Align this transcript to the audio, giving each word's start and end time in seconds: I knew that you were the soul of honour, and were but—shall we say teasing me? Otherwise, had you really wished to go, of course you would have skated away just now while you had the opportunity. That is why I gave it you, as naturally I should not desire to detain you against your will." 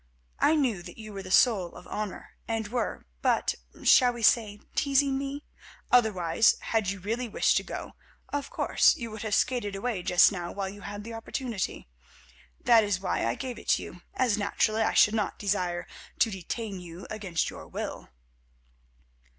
I 0.39 0.55
knew 0.55 0.81
that 0.81 0.97
you 0.97 1.13
were 1.13 1.21
the 1.21 1.29
soul 1.29 1.75
of 1.75 1.85
honour, 1.85 2.31
and 2.47 2.67
were 2.69 3.05
but—shall 3.21 4.11
we 4.13 4.23
say 4.23 4.59
teasing 4.73 5.15
me? 5.15 5.43
Otherwise, 5.91 6.55
had 6.59 6.89
you 6.89 6.99
really 6.99 7.27
wished 7.29 7.55
to 7.57 7.63
go, 7.63 7.91
of 8.29 8.49
course 8.49 8.95
you 8.95 9.11
would 9.11 9.21
have 9.21 9.35
skated 9.35 9.75
away 9.75 10.01
just 10.01 10.31
now 10.31 10.51
while 10.51 10.69
you 10.69 10.81
had 10.81 11.03
the 11.03 11.13
opportunity. 11.13 11.87
That 12.59 12.83
is 12.83 12.99
why 12.99 13.27
I 13.27 13.35
gave 13.35 13.59
it 13.59 13.77
you, 13.77 14.01
as 14.15 14.39
naturally 14.39 14.81
I 14.81 14.93
should 14.95 15.13
not 15.13 15.37
desire 15.37 15.85
to 16.17 16.31
detain 16.31 16.79
you 16.79 17.05
against 17.11 17.51
your 17.51 17.67
will." 17.67 18.09